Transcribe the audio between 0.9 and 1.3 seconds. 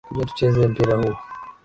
huu.